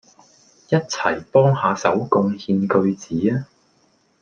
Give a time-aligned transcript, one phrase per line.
[0.69, 3.45] 一齊幫下手貢獻句子吖